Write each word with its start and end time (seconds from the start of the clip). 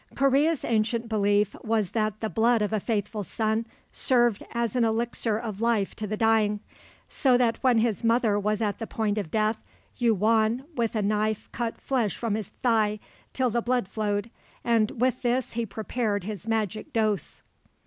Korea's 0.15 0.65
ancient 0.65 1.07
belief 1.07 1.55
was 1.63 1.91
that 1.91 2.21
the 2.21 2.29
blood 2.31 2.63
of 2.63 2.73
a 2.73 2.79
faithful 2.79 3.23
son 3.23 3.67
served 3.91 4.41
as 4.51 4.75
an 4.75 4.83
elixir 4.83 5.37
of 5.37 5.61
life 5.61 5.95
to 5.97 6.07
the 6.07 6.17
dying, 6.17 6.59
so 7.07 7.37
that 7.37 7.57
when 7.57 7.77
his 7.77 8.03
mother 8.03 8.39
was 8.39 8.63
at 8.63 8.79
the 8.79 8.87
point 8.87 9.19
of 9.19 9.29
death 9.29 9.61
Yu 9.97 10.15
won 10.15 10.65
with 10.75 10.95
a 10.95 11.03
knife 11.03 11.51
cut 11.51 11.79
flesh 11.79 12.17
from 12.17 12.33
his 12.33 12.49
thigh 12.63 12.99
till 13.31 13.51
the 13.51 13.61
blood 13.61 13.87
flowed, 13.87 14.31
and 14.63 14.89
with 14.99 15.21
this 15.21 15.53
he 15.53 15.67
prepared 15.67 16.23
his 16.23 16.47
magic 16.47 16.91
dose. 16.93 17.43